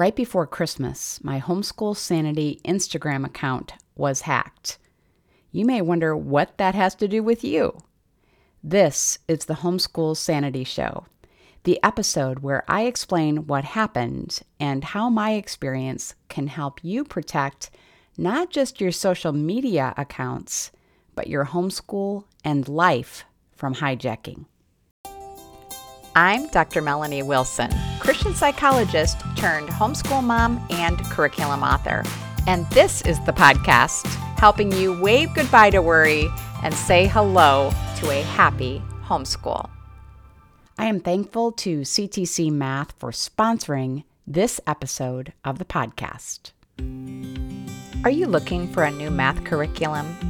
Right 0.00 0.16
before 0.16 0.46
Christmas, 0.46 1.22
my 1.22 1.42
Homeschool 1.42 1.94
Sanity 1.94 2.58
Instagram 2.64 3.26
account 3.26 3.74
was 3.94 4.22
hacked. 4.22 4.78
You 5.52 5.66
may 5.66 5.82
wonder 5.82 6.16
what 6.16 6.56
that 6.56 6.74
has 6.74 6.94
to 6.94 7.06
do 7.06 7.22
with 7.22 7.44
you. 7.44 7.82
This 8.64 9.18
is 9.28 9.44
the 9.44 9.56
Homeschool 9.56 10.16
Sanity 10.16 10.64
Show, 10.64 11.04
the 11.64 11.78
episode 11.82 12.38
where 12.38 12.64
I 12.66 12.84
explain 12.84 13.46
what 13.46 13.64
happened 13.64 14.40
and 14.58 14.84
how 14.84 15.10
my 15.10 15.32
experience 15.32 16.14
can 16.30 16.46
help 16.46 16.82
you 16.82 17.04
protect 17.04 17.70
not 18.16 18.48
just 18.48 18.80
your 18.80 18.92
social 18.92 19.34
media 19.34 19.92
accounts, 19.98 20.70
but 21.14 21.26
your 21.26 21.44
homeschool 21.44 22.24
and 22.42 22.66
life 22.66 23.26
from 23.54 23.74
hijacking. 23.74 24.46
I'm 26.16 26.48
Dr. 26.48 26.82
Melanie 26.82 27.22
Wilson, 27.22 27.70
Christian 28.00 28.34
psychologist 28.34 29.20
turned 29.36 29.68
homeschool 29.68 30.24
mom 30.24 30.64
and 30.68 30.98
curriculum 31.04 31.62
author. 31.62 32.02
And 32.48 32.66
this 32.70 33.02
is 33.02 33.20
the 33.26 33.32
podcast 33.32 34.06
helping 34.36 34.72
you 34.72 35.00
wave 35.00 35.32
goodbye 35.34 35.70
to 35.70 35.80
worry 35.80 36.28
and 36.64 36.74
say 36.74 37.06
hello 37.06 37.70
to 37.98 38.10
a 38.10 38.22
happy 38.22 38.82
homeschool. 39.04 39.70
I 40.78 40.86
am 40.86 40.98
thankful 40.98 41.52
to 41.52 41.82
CTC 41.82 42.50
Math 42.50 42.92
for 42.98 43.12
sponsoring 43.12 44.02
this 44.26 44.60
episode 44.66 45.32
of 45.44 45.58
the 45.58 45.64
podcast. 45.64 46.50
Are 48.02 48.10
you 48.10 48.26
looking 48.26 48.72
for 48.72 48.82
a 48.82 48.90
new 48.90 49.10
math 49.10 49.44
curriculum? 49.44 50.29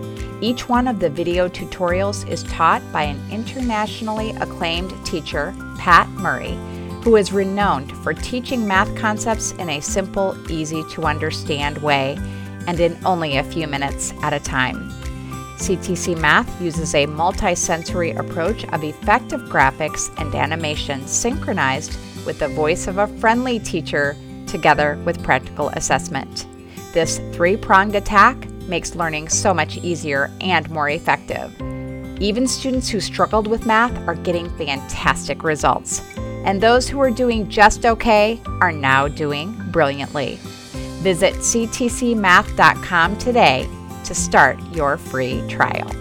Each 0.41 0.67
one 0.67 0.87
of 0.87 0.99
the 0.99 1.09
video 1.09 1.47
tutorials 1.47 2.27
is 2.27 2.41
taught 2.43 2.81
by 2.91 3.03
an 3.03 3.21
internationally 3.31 4.31
acclaimed 4.31 4.91
teacher, 5.05 5.53
Pat 5.77 6.09
Murray, 6.09 6.57
who 7.03 7.15
is 7.15 7.31
renowned 7.31 7.95
for 7.97 8.15
teaching 8.15 8.67
math 8.67 8.93
concepts 8.97 9.51
in 9.53 9.69
a 9.69 9.79
simple, 9.79 10.35
easy 10.51 10.83
to 10.93 11.03
understand 11.03 11.77
way 11.77 12.17
and 12.65 12.79
in 12.79 12.97
only 13.05 13.37
a 13.37 13.43
few 13.43 13.67
minutes 13.67 14.13
at 14.23 14.33
a 14.33 14.39
time. 14.39 14.89
CTC 15.57 16.19
Math 16.19 16.59
uses 16.59 16.95
a 16.95 17.05
multisensory 17.05 18.17
approach 18.17 18.65
of 18.69 18.83
effective 18.83 19.41
graphics 19.41 20.11
and 20.19 20.33
animation 20.33 21.05
synchronized 21.07 21.95
with 22.25 22.39
the 22.39 22.47
voice 22.47 22.87
of 22.87 22.97
a 22.97 23.05
friendly 23.19 23.59
teacher 23.59 24.15
together 24.47 24.99
with 25.05 25.23
practical 25.23 25.69
assessment. 25.69 26.47
This 26.93 27.19
three 27.31 27.55
pronged 27.55 27.95
attack 27.95 28.47
makes 28.71 28.95
learning 28.95 29.29
so 29.29 29.53
much 29.53 29.77
easier 29.77 30.31
and 30.41 30.67
more 30.71 30.89
effective. 30.89 31.53
Even 32.19 32.47
students 32.47 32.89
who 32.89 32.99
struggled 32.99 33.45
with 33.45 33.67
math 33.67 33.95
are 34.07 34.15
getting 34.15 34.49
fantastic 34.57 35.43
results, 35.43 36.01
and 36.45 36.59
those 36.59 36.89
who 36.89 36.99
are 36.99 37.11
doing 37.11 37.47
just 37.47 37.85
okay 37.85 38.41
are 38.61 38.71
now 38.71 39.07
doing 39.07 39.51
brilliantly. 39.71 40.39
Visit 41.03 41.35
ctcmath.com 41.35 43.17
today 43.17 43.67
to 44.03 44.15
start 44.15 44.59
your 44.71 44.97
free 44.97 45.43
trial. 45.47 45.91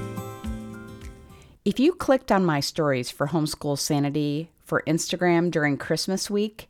If 1.64 1.78
you 1.78 1.92
clicked 1.92 2.32
on 2.32 2.44
my 2.44 2.60
stories 2.60 3.10
for 3.10 3.28
Homeschool 3.28 3.78
Sanity 3.78 4.50
for 4.64 4.82
Instagram 4.87 5.50
during 5.50 5.76
Christmas 5.76 6.31
week, 6.31 6.69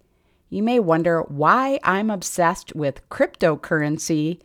you 0.48 0.62
may 0.62 0.80
wonder 0.80 1.22
why 1.22 1.78
I'm 1.84 2.10
obsessed 2.10 2.74
with 2.74 3.08
cryptocurrency 3.08 4.40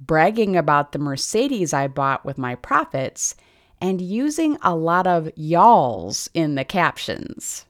bragging 0.00 0.56
about 0.56 0.92
the 0.92 0.98
Mercedes 0.98 1.72
I 1.72 1.86
bought 1.86 2.24
with 2.24 2.38
my 2.38 2.54
profits, 2.54 3.34
and 3.80 4.00
using 4.00 4.58
a 4.62 4.74
lot 4.74 5.06
of 5.06 5.30
y'alls 5.36 6.28
in 6.34 6.54
the 6.54 6.64
captions. 6.64 7.66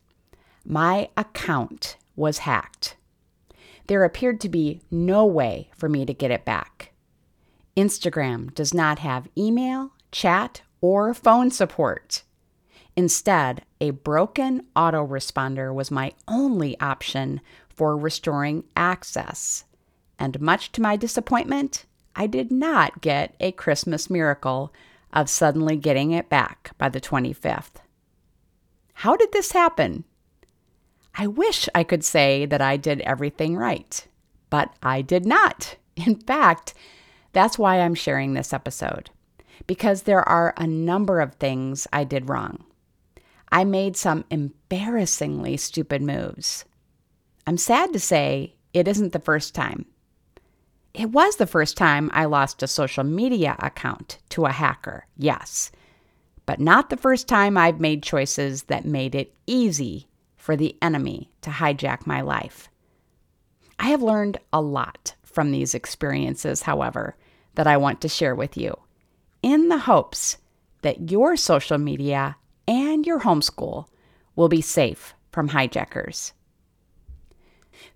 My 0.64 1.08
account 1.16 1.96
was 2.16 2.38
hacked. 2.38 2.96
There 3.86 4.04
appeared 4.04 4.40
to 4.40 4.48
be 4.48 4.82
no 4.90 5.26
way 5.26 5.70
for 5.76 5.88
me 5.88 6.06
to 6.06 6.14
get 6.14 6.30
it 6.30 6.44
back. 6.44 6.92
Instagram 7.76 8.54
does 8.54 8.74
not 8.74 9.00
have 9.00 9.28
email, 9.36 9.92
chat, 10.12 10.62
or 10.80 11.14
phone 11.14 11.50
support. 11.50 12.22
Instead, 12.96 13.64
a 13.80 13.90
broken 13.90 14.66
autoresponder 14.76 15.72
was 15.72 15.90
my 15.90 16.12
only 16.28 16.78
option 16.80 17.40
for 17.68 17.96
restoring 17.96 18.64
access. 18.76 19.64
And 20.18 20.40
much 20.40 20.70
to 20.72 20.82
my 20.82 20.96
disappointment, 20.96 21.86
I 22.14 22.26
did 22.26 22.50
not 22.50 23.00
get 23.00 23.34
a 23.40 23.52
Christmas 23.52 24.10
miracle 24.10 24.72
of 25.12 25.28
suddenly 25.28 25.76
getting 25.76 26.12
it 26.12 26.28
back 26.28 26.72
by 26.78 26.88
the 26.88 27.00
25th. 27.00 27.82
How 28.94 29.16
did 29.16 29.32
this 29.32 29.52
happen? 29.52 30.04
I 31.14 31.26
wish 31.26 31.68
I 31.74 31.84
could 31.84 32.04
say 32.04 32.46
that 32.46 32.60
I 32.60 32.76
did 32.76 33.00
everything 33.00 33.56
right, 33.56 34.06
but 34.48 34.72
I 34.82 35.02
did 35.02 35.26
not. 35.26 35.76
In 35.96 36.16
fact, 36.16 36.74
that's 37.32 37.58
why 37.58 37.80
I'm 37.80 37.94
sharing 37.94 38.34
this 38.34 38.52
episode, 38.52 39.10
because 39.66 40.02
there 40.02 40.28
are 40.28 40.54
a 40.56 40.66
number 40.66 41.20
of 41.20 41.34
things 41.34 41.86
I 41.92 42.04
did 42.04 42.28
wrong. 42.28 42.64
I 43.52 43.64
made 43.64 43.96
some 43.96 44.24
embarrassingly 44.30 45.56
stupid 45.56 46.02
moves. 46.02 46.64
I'm 47.46 47.58
sad 47.58 47.92
to 47.92 47.98
say 47.98 48.54
it 48.72 48.86
isn't 48.86 49.12
the 49.12 49.18
first 49.18 49.54
time. 49.54 49.86
It 50.92 51.10
was 51.10 51.36
the 51.36 51.46
first 51.46 51.76
time 51.76 52.10
I 52.12 52.24
lost 52.24 52.62
a 52.62 52.66
social 52.66 53.04
media 53.04 53.54
account 53.60 54.18
to 54.30 54.46
a 54.46 54.52
hacker, 54.52 55.06
yes, 55.16 55.70
but 56.46 56.58
not 56.58 56.90
the 56.90 56.96
first 56.96 57.28
time 57.28 57.56
I've 57.56 57.78
made 57.78 58.02
choices 58.02 58.64
that 58.64 58.84
made 58.84 59.14
it 59.14 59.32
easy 59.46 60.08
for 60.36 60.56
the 60.56 60.76
enemy 60.82 61.30
to 61.42 61.50
hijack 61.50 62.06
my 62.06 62.22
life. 62.22 62.68
I 63.78 63.88
have 63.90 64.02
learned 64.02 64.38
a 64.52 64.60
lot 64.60 65.14
from 65.22 65.52
these 65.52 65.74
experiences, 65.74 66.62
however, 66.62 67.16
that 67.54 67.68
I 67.68 67.76
want 67.76 68.00
to 68.00 68.08
share 68.08 68.34
with 68.34 68.56
you 68.56 68.76
in 69.42 69.68
the 69.68 69.78
hopes 69.78 70.38
that 70.82 71.10
your 71.10 71.36
social 71.36 71.78
media 71.78 72.36
and 72.66 73.06
your 73.06 73.20
homeschool 73.20 73.86
will 74.34 74.48
be 74.48 74.60
safe 74.60 75.14
from 75.30 75.48
hijackers. 75.48 76.32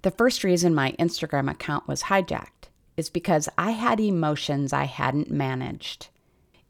The 0.03 0.11
first 0.13 0.45
reason 0.45 0.75
my 0.75 0.93
Instagram 0.93 1.51
account 1.51 1.89
was 1.89 2.05
hijacked 2.05 2.64
is 2.97 3.11
because 3.11 3.49
I 3.59 3.73
had 3.73 4.01
emotions 4.01 4.73
I 4.73 4.85
hadn't 4.85 5.31
managed. 5.31 6.09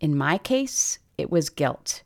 In 0.01 0.17
my 0.17 0.39
case, 0.39 0.99
it 1.17 1.31
was 1.31 1.51
guilt. 1.51 2.03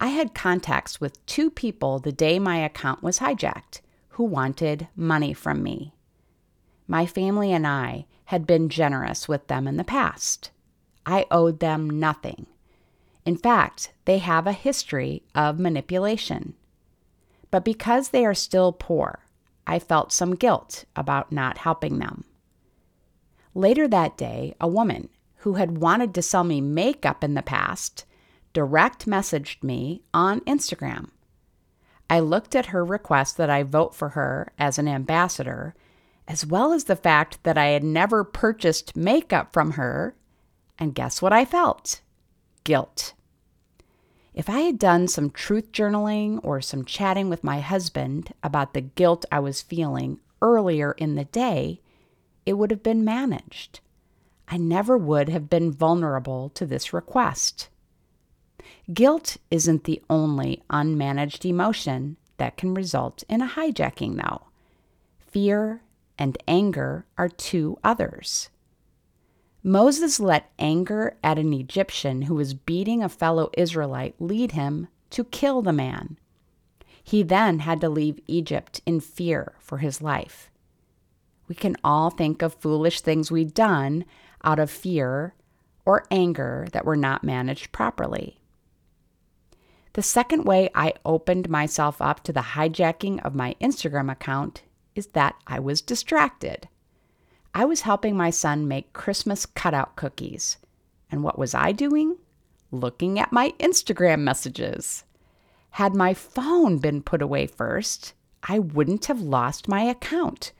I 0.00 0.08
had 0.08 0.34
contacts 0.34 1.00
with 1.00 1.24
two 1.26 1.50
people 1.50 1.98
the 1.98 2.12
day 2.12 2.38
my 2.38 2.58
account 2.58 3.02
was 3.02 3.18
hijacked 3.18 3.80
who 4.10 4.24
wanted 4.24 4.88
money 4.96 5.32
from 5.32 5.62
me. 5.62 5.94
My 6.88 7.06
family 7.06 7.52
and 7.52 7.66
I 7.66 8.06
had 8.26 8.46
been 8.46 8.68
generous 8.68 9.28
with 9.28 9.46
them 9.46 9.66
in 9.66 9.76
the 9.76 9.84
past. 9.84 10.50
I 11.06 11.26
owed 11.30 11.60
them 11.60 11.88
nothing. 11.88 12.46
In 13.24 13.36
fact, 13.36 13.92
they 14.04 14.18
have 14.18 14.46
a 14.46 14.52
history 14.52 15.22
of 15.34 15.58
manipulation. 15.58 16.54
But 17.50 17.64
because 17.64 18.08
they 18.08 18.24
are 18.24 18.34
still 18.34 18.72
poor, 18.72 19.20
I 19.66 19.78
felt 19.78 20.12
some 20.12 20.34
guilt 20.34 20.84
about 20.96 21.32
not 21.32 21.58
helping 21.58 21.98
them. 21.98 22.24
Later 23.54 23.88
that 23.88 24.16
day, 24.16 24.54
a 24.60 24.68
woman 24.68 25.08
who 25.38 25.54
had 25.54 25.78
wanted 25.78 26.14
to 26.14 26.22
sell 26.22 26.44
me 26.44 26.60
makeup 26.60 27.24
in 27.24 27.34
the 27.34 27.42
past 27.42 28.04
direct 28.52 29.06
messaged 29.06 29.62
me 29.62 30.02
on 30.12 30.40
Instagram. 30.40 31.10
I 32.08 32.20
looked 32.20 32.56
at 32.56 32.66
her 32.66 32.84
request 32.84 33.36
that 33.36 33.50
I 33.50 33.62
vote 33.62 33.94
for 33.94 34.10
her 34.10 34.52
as 34.58 34.78
an 34.78 34.88
ambassador, 34.88 35.74
as 36.26 36.44
well 36.44 36.72
as 36.72 36.84
the 36.84 36.96
fact 36.96 37.42
that 37.44 37.56
I 37.56 37.66
had 37.66 37.84
never 37.84 38.24
purchased 38.24 38.96
makeup 38.96 39.52
from 39.52 39.72
her, 39.72 40.16
and 40.78 40.94
guess 40.94 41.22
what 41.22 41.32
I 41.32 41.44
felt? 41.44 42.00
Guilt. 42.64 43.14
If 44.34 44.48
I 44.48 44.60
had 44.60 44.78
done 44.78 45.08
some 45.08 45.30
truth 45.30 45.72
journaling 45.72 46.40
or 46.42 46.60
some 46.60 46.84
chatting 46.84 47.28
with 47.28 47.44
my 47.44 47.60
husband 47.60 48.32
about 48.42 48.74
the 48.74 48.80
guilt 48.80 49.24
I 49.30 49.40
was 49.40 49.62
feeling 49.62 50.20
earlier 50.40 50.92
in 50.92 51.14
the 51.14 51.24
day, 51.24 51.80
it 52.46 52.54
would 52.54 52.70
have 52.70 52.82
been 52.82 53.04
managed. 53.04 53.80
I 54.48 54.56
never 54.56 54.98
would 54.98 55.28
have 55.28 55.48
been 55.48 55.70
vulnerable 55.70 56.50
to 56.50 56.66
this 56.66 56.92
request. 56.92 57.68
Guilt 58.92 59.36
isn't 59.50 59.84
the 59.84 60.02
only 60.10 60.62
unmanaged 60.70 61.44
emotion 61.44 62.16
that 62.38 62.56
can 62.56 62.74
result 62.74 63.22
in 63.28 63.40
a 63.40 63.48
hijacking, 63.48 64.16
though. 64.16 64.48
Fear 65.18 65.82
and 66.18 66.36
anger 66.48 67.06
are 67.16 67.28
two 67.28 67.78
others. 67.84 68.50
Moses 69.62 70.18
let 70.18 70.50
anger 70.58 71.16
at 71.22 71.38
an 71.38 71.52
Egyptian 71.52 72.22
who 72.22 72.34
was 72.34 72.54
beating 72.54 73.02
a 73.02 73.08
fellow 73.08 73.50
Israelite 73.56 74.14
lead 74.18 74.52
him 74.52 74.88
to 75.10 75.24
kill 75.24 75.62
the 75.62 75.72
man. 75.72 76.18
He 77.02 77.22
then 77.22 77.60
had 77.60 77.80
to 77.82 77.88
leave 77.88 78.20
Egypt 78.26 78.80
in 78.86 79.00
fear 79.00 79.54
for 79.58 79.78
his 79.78 80.00
life. 80.00 80.49
We 81.50 81.56
can 81.56 81.74
all 81.82 82.10
think 82.10 82.42
of 82.42 82.54
foolish 82.54 83.00
things 83.00 83.32
we've 83.32 83.52
done 83.52 84.04
out 84.44 84.60
of 84.60 84.70
fear 84.70 85.34
or 85.84 86.06
anger 86.08 86.68
that 86.70 86.84
were 86.84 86.96
not 86.96 87.24
managed 87.24 87.72
properly. 87.72 88.38
The 89.94 90.02
second 90.02 90.44
way 90.44 90.70
I 90.76 90.94
opened 91.04 91.50
myself 91.50 92.00
up 92.00 92.22
to 92.22 92.32
the 92.32 92.54
hijacking 92.54 93.24
of 93.24 93.34
my 93.34 93.56
Instagram 93.60 94.12
account 94.12 94.62
is 94.94 95.08
that 95.08 95.34
I 95.44 95.58
was 95.58 95.80
distracted. 95.82 96.68
I 97.52 97.64
was 97.64 97.80
helping 97.80 98.16
my 98.16 98.30
son 98.30 98.68
make 98.68 98.92
Christmas 98.92 99.44
cutout 99.44 99.96
cookies. 99.96 100.56
And 101.10 101.24
what 101.24 101.36
was 101.36 101.52
I 101.52 101.72
doing? 101.72 102.16
Looking 102.70 103.18
at 103.18 103.32
my 103.32 103.54
Instagram 103.58 104.20
messages. 104.20 105.02
Had 105.70 105.96
my 105.96 106.14
phone 106.14 106.78
been 106.78 107.02
put 107.02 107.20
away 107.20 107.48
first, 107.48 108.12
I 108.44 108.60
wouldn't 108.60 109.06
have 109.06 109.20
lost 109.20 109.66
my 109.66 109.82
account. 109.82 110.52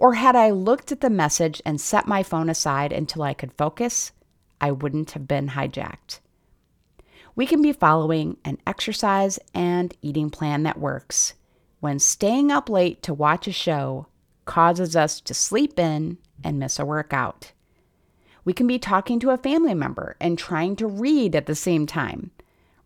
Or 0.00 0.14
had 0.14 0.36
I 0.36 0.50
looked 0.50 0.92
at 0.92 1.00
the 1.00 1.10
message 1.10 1.60
and 1.66 1.80
set 1.80 2.06
my 2.06 2.22
phone 2.22 2.48
aside 2.48 2.92
until 2.92 3.24
I 3.24 3.34
could 3.34 3.52
focus, 3.54 4.12
I 4.60 4.70
wouldn't 4.70 5.10
have 5.10 5.26
been 5.26 5.48
hijacked. 5.48 6.20
We 7.34 7.46
can 7.46 7.60
be 7.60 7.72
following 7.72 8.36
an 8.44 8.58
exercise 8.64 9.40
and 9.52 9.92
eating 10.00 10.30
plan 10.30 10.62
that 10.62 10.78
works 10.78 11.34
when 11.80 11.98
staying 11.98 12.52
up 12.52 12.68
late 12.68 13.02
to 13.02 13.14
watch 13.14 13.48
a 13.48 13.52
show 13.52 14.06
causes 14.44 14.94
us 14.94 15.20
to 15.20 15.34
sleep 15.34 15.80
in 15.80 16.18
and 16.44 16.60
miss 16.60 16.78
a 16.78 16.86
workout. 16.86 17.50
We 18.44 18.52
can 18.52 18.68
be 18.68 18.78
talking 18.78 19.18
to 19.20 19.30
a 19.30 19.36
family 19.36 19.74
member 19.74 20.16
and 20.20 20.38
trying 20.38 20.76
to 20.76 20.86
read 20.86 21.34
at 21.34 21.46
the 21.46 21.56
same 21.56 21.86
time, 21.86 22.30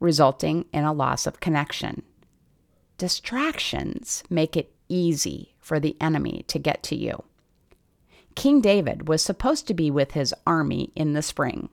resulting 0.00 0.64
in 0.72 0.84
a 0.84 0.94
loss 0.94 1.26
of 1.26 1.40
connection. 1.40 2.02
Distractions 2.96 4.24
make 4.30 4.56
it 4.56 4.74
easy 4.88 5.51
for 5.62 5.80
the 5.80 5.96
enemy 6.00 6.44
to 6.48 6.58
get 6.58 6.82
to 6.82 6.96
you. 6.96 7.24
King 8.34 8.60
David 8.60 9.08
was 9.08 9.22
supposed 9.22 9.66
to 9.68 9.74
be 9.74 9.90
with 9.90 10.12
his 10.12 10.34
army 10.46 10.90
in 10.94 11.14
the 11.14 11.22
spring. 11.22 11.70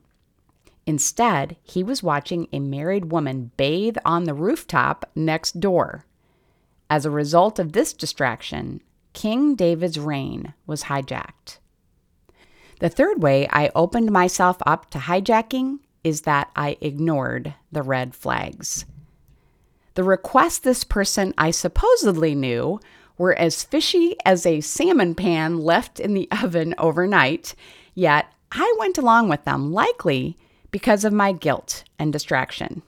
Instead, 0.85 1.57
he 1.61 1.83
was 1.83 2.01
watching 2.01 2.47
a 2.51 2.59
married 2.59 3.11
woman 3.11 3.51
bathe 3.57 3.97
on 4.05 4.23
the 4.23 4.33
rooftop 4.33 5.09
next 5.15 5.59
door. 5.59 6.05
As 6.89 7.05
a 7.05 7.11
result 7.11 7.59
of 7.59 7.73
this 7.73 7.93
distraction, 7.93 8.81
King 9.13 9.55
David's 9.55 9.99
reign 9.99 10.53
was 10.65 10.83
hijacked. 10.83 11.57
The 12.79 12.89
third 12.89 13.21
way 13.21 13.47
I 13.51 13.71
opened 13.75 14.11
myself 14.11 14.57
up 14.65 14.89
to 14.91 14.99
hijacking 14.99 15.79
is 16.03 16.21
that 16.21 16.49
I 16.55 16.77
ignored 16.81 17.53
the 17.71 17.83
red 17.83 18.15
flags. 18.15 18.85
The 19.95 20.03
request 20.03 20.63
this 20.63 20.83
person 20.83 21.33
I 21.37 21.51
supposedly 21.51 22.33
knew 22.33 22.79
were 23.19 23.37
as 23.37 23.63
fishy 23.63 24.15
as 24.25 24.47
a 24.47 24.61
salmon 24.61 25.13
pan 25.13 25.59
left 25.59 25.99
in 25.99 26.15
the 26.15 26.27
oven 26.43 26.73
overnight, 26.79 27.53
yet 27.93 28.33
I 28.51 28.75
went 28.79 28.97
along 28.97 29.29
with 29.29 29.45
them, 29.45 29.71
likely 29.71 30.35
because 30.71 31.05
of 31.05 31.13
my 31.13 31.31
guilt 31.31 31.83
and 31.99 32.11
distraction. 32.11 32.81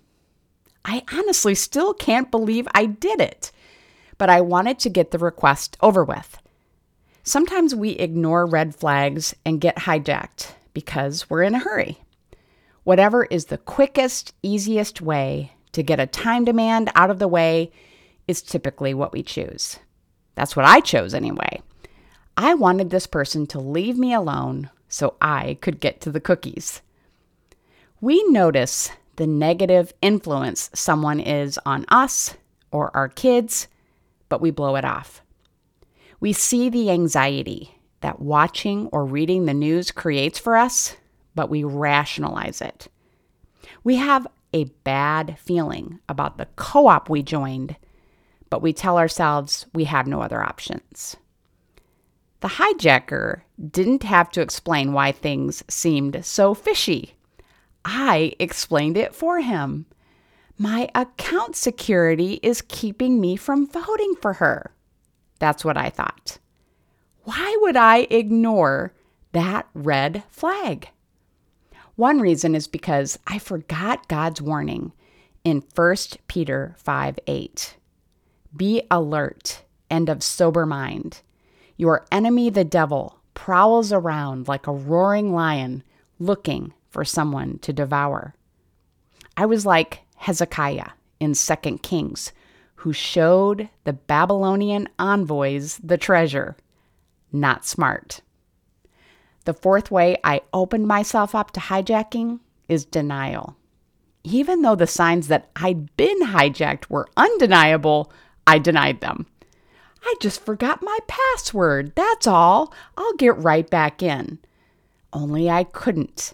I 0.83 1.03
honestly 1.13 1.53
still 1.53 1.93
can't 1.93 2.31
believe 2.31 2.67
I 2.73 2.85
did 2.87 3.21
it, 3.21 3.51
but 4.17 4.29
I 4.29 4.41
wanted 4.41 4.79
to 4.79 4.89
get 4.89 5.11
the 5.11 5.19
request 5.19 5.77
over 5.81 6.03
with. 6.03 6.39
Sometimes 7.23 7.75
we 7.75 7.91
ignore 7.91 8.47
red 8.47 8.75
flags 8.75 9.35
and 9.45 9.61
get 9.61 9.77
hijacked 9.77 10.53
because 10.73 11.29
we're 11.29 11.43
in 11.43 11.53
a 11.53 11.59
hurry. 11.59 11.99
Whatever 12.83 13.25
is 13.25 13.45
the 13.45 13.59
quickest, 13.59 14.33
easiest 14.41 15.01
way 15.01 15.51
to 15.73 15.83
get 15.83 15.99
a 15.99 16.07
time 16.07 16.45
demand 16.45 16.89
out 16.95 17.11
of 17.11 17.19
the 17.19 17.27
way 17.27 17.71
is 18.27 18.41
typically 18.41 18.93
what 18.93 19.13
we 19.13 19.21
choose. 19.21 19.77
That's 20.35 20.55
what 20.55 20.65
I 20.65 20.79
chose 20.79 21.13
anyway. 21.13 21.61
I 22.37 22.53
wanted 22.53 22.89
this 22.89 23.07
person 23.07 23.45
to 23.47 23.59
leave 23.59 23.97
me 23.97 24.13
alone 24.13 24.69
so 24.87 25.15
I 25.21 25.57
could 25.61 25.79
get 25.79 26.01
to 26.01 26.11
the 26.11 26.19
cookies. 26.19 26.81
We 27.99 28.23
notice 28.29 28.89
the 29.17 29.27
negative 29.27 29.93
influence 30.01 30.69
someone 30.73 31.19
is 31.19 31.59
on 31.65 31.85
us 31.89 32.35
or 32.71 32.95
our 32.95 33.07
kids, 33.09 33.67
but 34.29 34.41
we 34.41 34.51
blow 34.51 34.75
it 34.75 34.85
off. 34.85 35.21
We 36.19 36.33
see 36.33 36.69
the 36.69 36.89
anxiety 36.89 37.75
that 38.01 38.19
watching 38.19 38.87
or 38.87 39.05
reading 39.05 39.45
the 39.45 39.53
news 39.53 39.91
creates 39.91 40.39
for 40.39 40.55
us, 40.55 40.95
but 41.35 41.49
we 41.49 41.63
rationalize 41.63 42.61
it. 42.61 42.87
We 43.83 43.97
have 43.97 44.27
a 44.53 44.65
bad 44.83 45.37
feeling 45.39 45.99
about 46.09 46.37
the 46.37 46.47
co 46.55 46.87
op 46.87 47.09
we 47.09 47.23
joined 47.23 47.75
but 48.51 48.61
we 48.61 48.73
tell 48.73 48.99
ourselves 48.99 49.65
we 49.73 49.85
have 49.85 50.05
no 50.05 50.21
other 50.21 50.43
options. 50.43 51.15
The 52.41 52.49
hijacker 52.49 53.41
didn't 53.71 54.03
have 54.03 54.29
to 54.31 54.41
explain 54.41 54.93
why 54.93 55.11
things 55.11 55.63
seemed 55.67 56.23
so 56.25 56.53
fishy. 56.53 57.15
I 57.85 58.33
explained 58.39 58.97
it 58.97 59.15
for 59.15 59.39
him. 59.39 59.85
My 60.57 60.89
account 60.93 61.55
security 61.55 62.39
is 62.43 62.61
keeping 62.67 63.21
me 63.21 63.37
from 63.37 63.67
voting 63.67 64.15
for 64.21 64.33
her. 64.33 64.71
That's 65.39 65.63
what 65.63 65.77
I 65.77 65.89
thought. 65.89 66.37
Why 67.23 67.57
would 67.61 67.77
I 67.77 68.07
ignore 68.09 68.93
that 69.31 69.67
red 69.73 70.23
flag? 70.29 70.89
One 71.95 72.19
reason 72.19 72.53
is 72.53 72.67
because 72.67 73.17
I 73.25 73.39
forgot 73.39 74.09
God's 74.09 74.41
warning 74.41 74.91
in 75.43 75.63
1 75.73 75.95
Peter 76.27 76.75
5 76.77 77.19
8. 77.27 77.75
Be 78.55 78.83
alert 78.91 79.63
and 79.89 80.09
of 80.09 80.23
sober 80.23 80.65
mind. 80.65 81.21
Your 81.77 82.05
enemy, 82.11 82.49
the 82.49 82.63
devil, 82.63 83.19
prowls 83.33 83.91
around 83.91 84.47
like 84.47 84.67
a 84.67 84.73
roaring 84.73 85.33
lion 85.33 85.83
looking 86.19 86.73
for 86.89 87.03
someone 87.05 87.57
to 87.59 87.73
devour. 87.73 88.35
I 89.37 89.45
was 89.45 89.65
like 89.65 90.01
Hezekiah 90.17 90.89
in 91.19 91.33
2 91.33 91.77
Kings, 91.79 92.31
who 92.75 92.93
showed 92.93 93.69
the 93.83 93.93
Babylonian 93.93 94.89
envoys 94.99 95.79
the 95.83 95.97
treasure. 95.97 96.57
Not 97.31 97.65
smart. 97.65 98.21
The 99.45 99.53
fourth 99.53 99.89
way 99.89 100.17
I 100.23 100.41
opened 100.53 100.87
myself 100.87 101.33
up 101.33 101.51
to 101.51 101.59
hijacking 101.59 102.39
is 102.67 102.85
denial. 102.85 103.55
Even 104.23 104.61
though 104.61 104.75
the 104.75 104.85
signs 104.85 105.29
that 105.29 105.49
I'd 105.55 105.95
been 105.97 106.21
hijacked 106.27 106.89
were 106.89 107.09
undeniable, 107.17 108.11
I 108.47 108.59
denied 108.59 109.01
them. 109.01 109.27
I 110.03 110.15
just 110.19 110.43
forgot 110.43 110.81
my 110.81 110.97
password. 111.07 111.93
That's 111.95 112.27
all. 112.27 112.73
I'll 112.97 113.13
get 113.13 113.37
right 113.37 113.69
back 113.69 114.01
in. 114.01 114.39
Only 115.13 115.49
I 115.49 115.63
couldn't. 115.63 116.33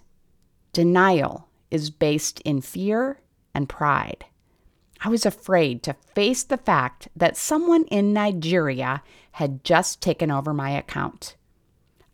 Denial 0.74 1.48
is 1.70 1.90
based 1.90 2.40
in 2.42 2.62
fear 2.62 3.20
and 3.54 3.68
pride. 3.68 4.26
I 5.02 5.10
was 5.10 5.26
afraid 5.26 5.84
to 5.84 5.96
face 6.16 6.44
the 6.44 6.58
fact 6.58 7.08
that 7.16 7.38
someone 7.38 7.86
in 7.86 8.14
Nigeria 8.14 9.04
had 9.34 9.64
just 9.64 10.02
taken 10.02 10.32
over 10.32 10.54
my 10.54 10.72
account. 10.72 11.36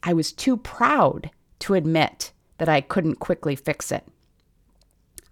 I 0.01 0.13
was 0.13 0.33
too 0.33 0.57
proud 0.57 1.29
to 1.59 1.75
admit 1.75 2.33
that 2.57 2.67
I 2.67 2.81
couldn't 2.81 3.19
quickly 3.19 3.55
fix 3.55 3.91
it. 3.91 4.05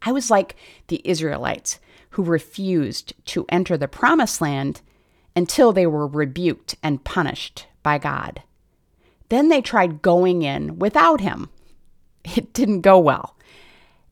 I 0.02 0.12
was 0.12 0.32
like 0.32 0.56
the 0.88 1.02
Israelites 1.04 1.80
who 2.12 2.24
refused 2.24 3.14
to 3.26 3.46
enter 3.50 3.78
the 3.78 3.88
promised 3.88 4.42
land 4.42 4.82
until 5.36 5.72
they 5.72 5.88
were 5.88 6.08
rebuked 6.08 6.76
and 6.84 7.04
punished 7.04 7.68
by 7.84 7.98
God. 7.98 8.44
Then 9.30 9.50
they 9.50 9.62
tried 9.62 10.02
going 10.02 10.42
in 10.42 10.80
without 10.80 11.22
him. 11.22 11.50
It 12.36 12.54
didn't 12.54 12.82
go 12.82 13.00
well. 13.00 13.36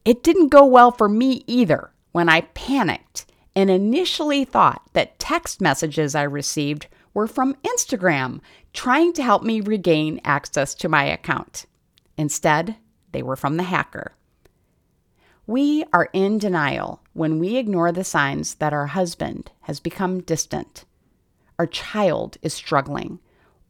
It 0.04 0.24
didn't 0.24 0.48
go 0.48 0.66
well 0.66 0.92
for 0.92 1.08
me 1.08 1.44
either 1.46 1.92
when 2.12 2.28
I 2.28 2.42
panicked 2.42 3.28
and 3.56 3.70
initially 3.70 4.46
thought 4.46 4.82
that 4.94 5.20
text 5.20 5.62
messages 5.62 6.16
I 6.16 6.24
received 6.24 6.88
were 7.14 7.28
from 7.28 7.56
Instagram 7.64 8.40
trying 8.74 9.14
to 9.14 9.24
help 9.24 9.44
me 9.44 9.62
regain 9.62 10.22
access 10.24 10.74
to 10.76 10.90
my 10.90 11.04
account. 11.04 11.66
Instead, 12.18 12.78
they 13.12 13.22
were 13.22 13.36
from 13.36 13.58
the 13.58 13.64
hacker. 13.64 14.14
We 15.50 15.84
are 15.92 16.10
in 16.14 16.38
denial 16.38 17.02
when 17.14 17.40
we 17.40 17.58
ignore 17.58 17.92
the 17.92 18.04
signs 18.04 18.54
that 18.54 18.72
our 18.72 18.86
husband 18.86 19.50
has 19.62 19.80
become 19.80 20.22
distant, 20.22 20.86
our 21.58 21.66
child 21.66 22.38
is 22.44 22.54
struggling, 22.54 23.18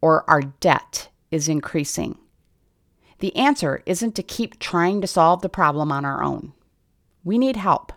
or 0.01 0.29
our 0.29 0.41
debt 0.41 1.07
is 1.31 1.47
increasing. 1.47 2.17
The 3.19 3.33
answer 3.33 3.81
isn't 3.85 4.13
to 4.15 4.23
keep 4.23 4.59
trying 4.59 4.99
to 4.99 5.07
solve 5.07 5.41
the 5.41 5.47
problem 5.47 5.89
on 5.89 6.03
our 6.03 6.21
own. 6.21 6.51
We 7.23 7.37
need 7.37 7.55
help. 7.55 7.93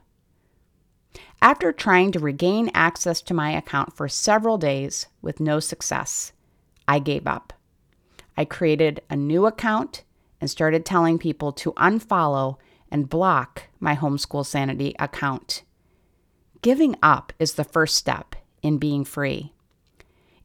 After 1.41 1.73
trying 1.73 2.13
to 2.13 2.21
regain 2.21 2.71
access 2.75 3.21
to 3.23 3.35
my 3.35 3.51
account 3.51 3.97
for 3.97 4.07
several 4.07 4.59
days 4.59 5.09
with 5.23 5.41
no 5.41 5.59
success, 5.59 6.33
I 6.87 7.01
gave 7.01 7.27
up. 7.27 7.53
I 8.37 8.45
created 8.45 9.03
a 9.11 9.17
new 9.17 9.45
account 9.45 10.05
and 10.41 10.49
started 10.49 10.87
telling 10.87 11.19
people 11.19 11.51
to 11.55 11.73
unfollow 11.73 12.59
and 12.93 13.09
block 13.09 13.65
my 13.81 13.97
Homeschool 13.97 14.47
Sanity 14.47 14.95
account. 14.99 15.65
Giving 16.61 16.95
up 17.03 17.33
is 17.41 17.55
the 17.55 17.65
first 17.65 17.97
step 17.97 18.37
in 18.63 18.79
being 18.79 19.05
free. 19.05 19.53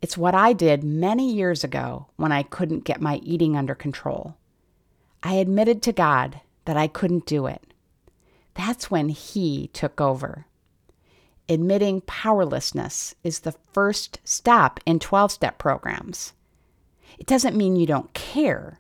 It's 0.02 0.18
what 0.18 0.34
I 0.34 0.54
did 0.54 0.84
many 0.84 1.32
years 1.32 1.64
ago 1.64 2.08
when 2.16 2.32
I 2.32 2.44
couldn't 2.44 2.86
get 2.86 3.02
my 3.02 3.18
eating 3.18 3.56
under 3.58 3.76
control. 3.76 4.38
I 5.22 5.34
admitted 5.34 5.84
to 5.84 5.92
God 5.92 6.40
that 6.66 6.78
I 6.78 6.88
couldn't 6.88 7.26
do 7.26 7.48
it. 7.48 7.74
That's 8.54 8.90
when 8.90 9.10
He 9.10 9.68
took 9.74 10.00
over. 10.00 10.46
Admitting 11.50 12.02
powerlessness 12.02 13.16
is 13.24 13.40
the 13.40 13.56
first 13.74 14.20
step 14.24 14.80
in 14.86 15.00
12 15.00 15.32
step 15.34 15.58
programs. 15.58 16.34
It 17.20 17.26
doesn't 17.26 17.56
mean 17.58 17.76
you 17.76 17.86
don't 17.86 18.14
care, 18.14 18.80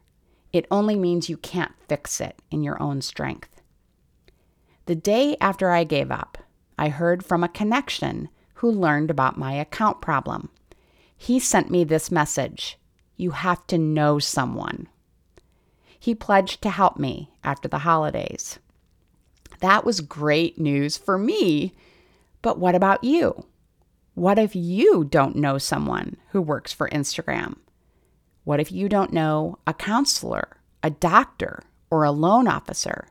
it 0.53 0.65
only 0.71 0.95
means 0.95 1.29
you 1.29 1.37
can't 1.37 1.73
fix 1.87 2.21
it 2.21 2.41
in 2.49 2.63
your 2.63 2.81
own 2.81 3.01
strength. 3.01 3.56
The 4.87 4.95
day 4.95 5.35
after 5.41 5.69
I 5.69 5.83
gave 5.83 6.11
up, 6.11 6.37
I 6.79 6.87
heard 6.87 7.25
from 7.25 7.43
a 7.43 7.49
connection 7.49 8.29
who 8.55 8.71
learned 8.71 9.11
about 9.11 9.37
my 9.37 9.51
account 9.51 9.99
problem. 9.99 10.47
He 11.17 11.39
sent 11.39 11.69
me 11.69 11.83
this 11.83 12.09
message 12.09 12.77
You 13.17 13.31
have 13.31 13.67
to 13.67 13.77
know 13.77 14.17
someone. 14.17 14.87
He 15.99 16.15
pledged 16.15 16.61
to 16.61 16.69
help 16.69 16.97
me 16.97 17.31
after 17.43 17.67
the 17.67 17.79
holidays. 17.79 18.59
That 19.59 19.83
was 19.83 19.99
great 19.99 20.57
news 20.57 20.95
for 20.95 21.17
me, 21.17 21.75
but 22.41 22.57
what 22.57 22.73
about 22.73 23.03
you? 23.03 23.45
What 24.13 24.39
if 24.39 24.55
you 24.55 25.03
don't 25.03 25.35
know 25.35 25.57
someone 25.57 26.15
who 26.29 26.41
works 26.41 26.71
for 26.71 26.87
Instagram? 26.91 27.57
What 28.45 28.61
if 28.61 28.71
you 28.71 28.87
don't 28.87 29.11
know 29.11 29.59
a 29.67 29.73
counselor, 29.73 30.61
a 30.81 30.89
doctor, 30.89 31.63
or 31.89 32.05
a 32.05 32.11
loan 32.11 32.47
officer? 32.47 33.09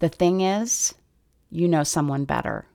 The 0.00 0.08
thing 0.08 0.40
is, 0.40 0.94
you 1.50 1.66
know 1.66 1.82
someone 1.82 2.24
better. 2.24 2.66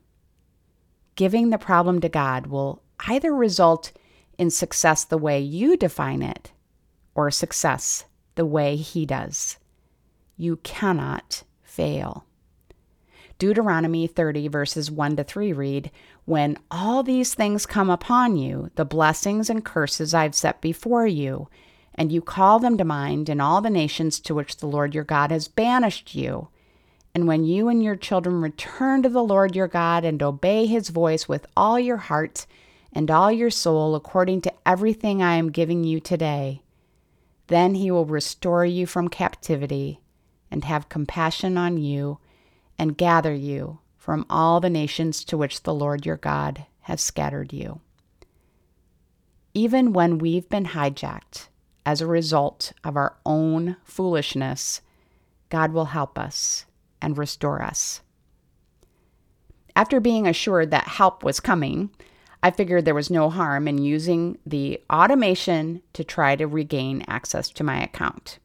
Giving 1.16 1.50
the 1.50 1.58
problem 1.58 2.00
to 2.00 2.08
God 2.08 2.48
will 2.48 2.82
either 3.06 3.34
result 3.34 3.92
in 4.36 4.50
success 4.50 5.04
the 5.04 5.18
way 5.18 5.40
you 5.40 5.76
define 5.76 6.22
it 6.22 6.52
or 7.14 7.30
success 7.30 8.04
the 8.34 8.44
way 8.44 8.76
He 8.76 9.06
does. 9.06 9.58
You 10.36 10.56
cannot 10.56 11.44
fail. 11.62 12.24
Deuteronomy 13.38 14.06
30, 14.06 14.48
verses 14.48 14.90
1 14.90 15.16
to 15.16 15.24
3 15.24 15.52
read, 15.52 15.90
When 16.24 16.56
all 16.70 17.02
these 17.02 17.34
things 17.34 17.66
come 17.66 17.90
upon 17.90 18.36
you, 18.36 18.70
the 18.76 18.84
blessings 18.84 19.50
and 19.50 19.64
curses 19.64 20.14
I've 20.14 20.34
set 20.34 20.60
before 20.60 21.06
you, 21.06 21.48
and 21.94 22.12
you 22.12 22.22
call 22.22 22.58
them 22.58 22.76
to 22.78 22.84
mind 22.84 23.28
in 23.28 23.40
all 23.40 23.60
the 23.60 23.70
nations 23.70 24.20
to 24.20 24.34
which 24.34 24.56
the 24.56 24.66
Lord 24.66 24.94
your 24.94 25.04
God 25.04 25.30
has 25.30 25.48
banished 25.48 26.14
you, 26.14 26.48
and 27.14 27.28
when 27.28 27.44
you 27.44 27.68
and 27.68 27.82
your 27.82 27.94
children 27.94 28.40
return 28.40 29.02
to 29.02 29.08
the 29.08 29.22
Lord 29.22 29.54
your 29.54 29.68
God 29.68 30.04
and 30.04 30.20
obey 30.20 30.66
his 30.66 30.88
voice 30.88 31.28
with 31.28 31.46
all 31.56 31.78
your 31.78 31.96
heart 31.96 32.44
and 32.92 33.08
all 33.10 33.30
your 33.30 33.50
soul, 33.50 33.94
according 33.94 34.40
to 34.42 34.52
everything 34.66 35.22
I 35.22 35.36
am 35.36 35.52
giving 35.52 35.84
you 35.84 36.00
today, 36.00 36.62
then 37.46 37.76
he 37.76 37.90
will 37.90 38.04
restore 38.04 38.64
you 38.64 38.86
from 38.86 39.08
captivity 39.08 40.00
and 40.50 40.64
have 40.64 40.88
compassion 40.88 41.56
on 41.56 41.76
you 41.76 42.18
and 42.78 42.96
gather 42.96 43.34
you 43.34 43.78
from 43.96 44.26
all 44.28 44.60
the 44.60 44.70
nations 44.70 45.24
to 45.24 45.36
which 45.36 45.62
the 45.62 45.74
Lord 45.74 46.04
your 46.04 46.16
God 46.16 46.66
has 46.82 47.00
scattered 47.00 47.52
you. 47.52 47.80
Even 49.54 49.92
when 49.92 50.18
we've 50.18 50.48
been 50.48 50.66
hijacked 50.66 51.46
as 51.86 52.00
a 52.00 52.06
result 52.06 52.72
of 52.82 52.96
our 52.96 53.16
own 53.24 53.76
foolishness, 53.84 54.80
God 55.48 55.72
will 55.72 55.86
help 55.86 56.18
us 56.18 56.66
and 57.00 57.18
restore 57.18 57.62
us. 57.62 58.00
After 59.76 60.00
being 60.00 60.26
assured 60.26 60.70
that 60.70 60.86
help 60.86 61.24
was 61.24 61.40
coming, 61.40 61.90
I 62.42 62.50
figured 62.50 62.84
there 62.84 62.94
was 62.94 63.10
no 63.10 63.30
harm 63.30 63.66
in 63.66 63.78
using 63.78 64.38
the 64.44 64.80
automation 64.92 65.82
to 65.94 66.04
try 66.04 66.36
to 66.36 66.46
regain 66.46 67.04
access 67.08 67.48
to 67.50 67.64
my 67.64 67.82
account. 67.82 68.38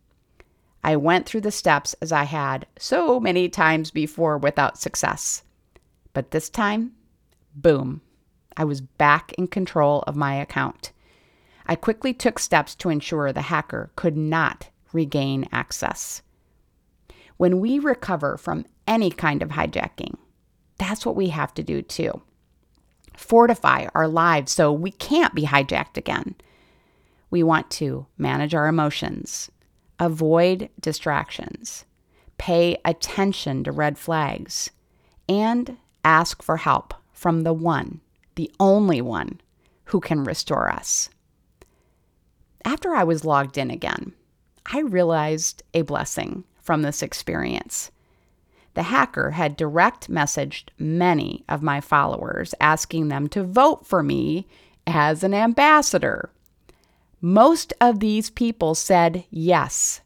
I 0.84 0.96
went 0.96 1.26
through 1.26 1.42
the 1.42 1.52
steps 1.52 1.94
as 2.02 2.12
I 2.12 2.24
had 2.24 2.66
so 2.78 3.20
many 3.20 3.50
times 3.50 3.92
before 3.92 4.38
without 4.38 4.80
success. 4.80 5.44
But 6.14 6.32
this 6.32 6.50
time, 6.50 6.94
boom, 7.54 8.02
I 8.56 8.64
was 8.64 8.82
back 8.82 9.34
in 9.34 9.48
control 9.48 10.04
of 10.08 10.16
my 10.16 10.36
account. 10.36 10.92
I 11.66 11.76
quickly 11.76 12.14
took 12.14 12.40
steps 12.40 12.76
to 12.76 12.90
ensure 12.90 13.32
the 13.32 13.44
hacker 13.44 13.92
could 13.96 14.18
not 14.18 14.70
regain 14.94 15.48
access. 15.52 16.22
When 17.40 17.62
we 17.62 17.80
recover 17.80 18.36
from 18.36 18.66
any 18.86 19.10
kind 19.10 19.42
of 19.42 19.52
hijacking, 19.52 20.18
that's 20.78 21.06
what 21.06 21.16
we 21.16 21.30
have 21.30 21.54
to 21.54 21.64
do 21.64 21.82
too. 21.82 22.22
Fortify 23.16 23.88
our 23.96 24.10
lives 24.10 24.52
so 24.52 24.74
we 24.74 24.92
can't 24.92 25.34
be 25.34 25.44
hijacked 25.44 25.96
again. 25.96 26.36
We 27.30 27.42
want 27.42 27.72
to 27.72 28.08
manage 28.18 28.54
our 28.54 28.68
emotions, 28.68 29.50
avoid 30.00 30.68
distractions, 30.82 31.86
pay 32.38 32.76
attention 32.84 33.64
to 33.64 33.72
red 33.72 33.98
flags, 33.98 34.72
and 35.30 35.78
ask 36.04 36.44
for 36.44 36.58
help 36.58 36.94
from 37.14 37.44
the 37.44 37.54
one, 37.54 38.02
the 38.36 38.52
only 38.60 39.00
one, 39.00 39.40
who 39.86 40.02
can 40.02 40.26
restore 40.26 40.70
us. 40.70 41.10
After 42.66 42.94
I 42.94 43.06
was 43.06 43.24
logged 43.24 43.58
in 43.58 43.72
again, 43.72 44.12
I 44.66 44.82
realized 44.82 45.64
a 45.74 45.84
blessing 45.84 46.44
from 46.70 46.84
this 46.84 47.02
experience. 47.02 47.90
The 48.76 48.84
hacker 48.84 49.32
had 49.32 49.58
direct 49.58 50.08
messaged 50.08 50.66
many 50.78 51.44
of 51.50 51.64
my 51.64 51.82
followers 51.82 52.54
asking 52.62 53.08
them 53.08 53.28
to 53.30 53.44
vote 53.44 53.88
for 53.88 54.04
me 54.04 54.48
as 54.86 55.24
an 55.24 55.34
ambassador. 55.34 56.30
Most 57.22 57.74
of 57.82 58.00
these 58.00 58.30
people 58.30 58.76
said 58.76 59.24
yes. 59.32 60.02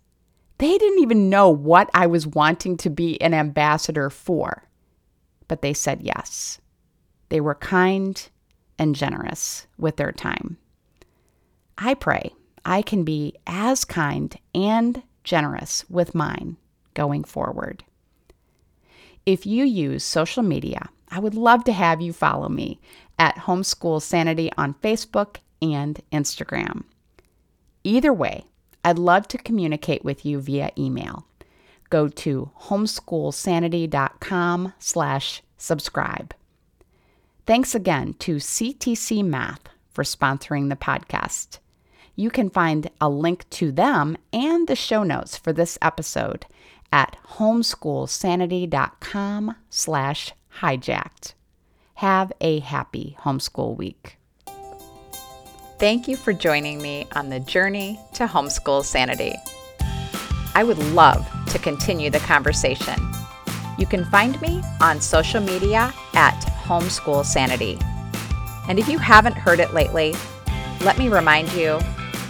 They 0.58 0.78
didn't 0.78 1.02
even 1.02 1.30
know 1.30 1.50
what 1.50 1.90
I 1.94 2.08
was 2.08 2.26
wanting 2.26 2.78
to 2.78 2.90
be 2.90 3.22
an 3.22 3.34
ambassador 3.34 4.10
for, 4.10 4.64
but 5.50 5.62
they 5.62 5.74
said 5.74 6.02
yes. 6.02 6.62
They 7.28 7.42
were 7.42 7.56
kind 7.56 8.30
and 8.80 8.96
generous 8.96 9.68
with 9.78 9.98
their 9.98 10.14
time. 10.14 10.56
I 11.78 11.94
pray 11.94 12.32
I 12.64 12.84
can 12.84 13.04
be 13.04 13.36
as 13.46 13.84
kind 13.84 14.40
and 14.56 15.04
generous 15.24 15.86
with 15.90 16.16
mine 16.16 16.58
going 16.94 17.24
forward. 17.24 17.84
If 19.26 19.46
you 19.46 19.64
use 19.64 20.04
social 20.04 20.44
media, 20.44 20.90
I 21.10 21.20
would 21.20 21.36
love 21.36 21.64
to 21.66 21.72
have 21.72 22.02
you 22.02 22.12
follow 22.12 22.50
me 22.50 22.82
at 23.18 23.36
Homeschool 23.36 24.02
Sanity 24.02 24.52
on 24.58 24.74
Facebook 24.76 25.38
and 25.62 26.02
Instagram. 26.12 26.84
Either 27.84 28.12
way, 28.12 28.44
I'd 28.84 29.00
love 29.00 29.30
to 29.30 29.38
communicate 29.38 30.04
with 30.04 30.26
you 30.26 30.42
via 30.42 30.72
email. 30.78 31.26
Go 31.90 32.10
to 32.10 32.52
homeschoolsanity.com 32.64 34.74
slash 34.80 35.42
subscribe. 35.58 36.36
Thanks 37.46 37.76
again 37.76 38.16
to 38.20 38.38
CTC 38.38 39.24
Math 39.24 39.62
for 39.92 40.04
sponsoring 40.04 40.70
the 40.70 40.76
podcast. 40.76 41.60
You 42.16 42.30
can 42.30 42.50
find 42.50 42.90
a 43.02 43.10
link 43.10 43.50
to 43.52 43.72
them 43.72 44.18
and 44.32 44.68
the 44.68 44.76
show 44.76 45.04
notes 45.04 45.38
for 45.38 45.52
this 45.52 45.80
episode 45.82 46.46
at 46.92 47.18
homeschoolsanity.com 47.38 49.56
slash 49.70 50.34
hijacked. 50.60 51.34
Have 51.96 52.32
a 52.40 52.60
happy 52.60 53.18
homeschool 53.22 53.76
week. 53.76 54.18
Thank 55.80 56.08
you 56.08 56.16
for 56.16 56.34
joining 56.34 56.80
me 56.82 57.08
on 57.16 57.30
the 57.30 57.40
journey 57.40 58.00
to 58.14 58.28
homeschool 58.28 58.86
sanity. 58.86 59.34
I 60.56 60.64
would 60.64 60.78
love 60.94 61.28
to 61.48 61.58
continue 61.58 62.12
the 62.12 62.20
conversation. 62.20 62.94
You 63.80 63.88
can 63.88 64.06
find 64.06 64.40
me 64.40 64.62
on 64.82 65.02
social 65.02 65.42
media 65.42 65.92
at 66.14 66.40
Homeschool 66.64 67.26
Sanity. 67.26 67.80
And 68.70 68.78
if 68.78 68.88
you 68.88 69.00
haven't 69.00 69.34
heard 69.34 69.60
it 69.60 69.74
lately, 69.74 70.14
let 70.82 71.00
me 71.00 71.10
remind 71.10 71.52
you 71.54 71.80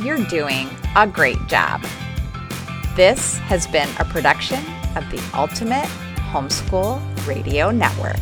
you're 0.04 0.26
doing 0.26 0.70
a 0.96 1.08
great 1.08 1.48
job. 1.48 1.82
This 2.96 3.38
has 3.38 3.66
been 3.68 3.88
a 4.00 4.06
production 4.06 4.60
of 4.98 5.10
the 5.10 5.24
Ultimate 5.34 5.88
Homeschool 6.32 7.02
Radio 7.26 7.72
Network. 7.72 8.20